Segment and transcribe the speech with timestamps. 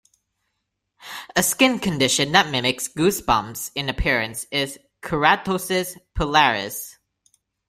[1.35, 6.95] A skin condition that mimics goose bumps in appearance is keratosis pilaris.